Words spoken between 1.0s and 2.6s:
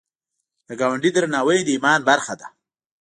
درناوی د ایمان برخه ده